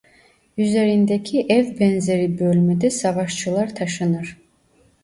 [0.57, 4.37] Üzerindeki ev benzeri bölmede savaşçılar taşınır.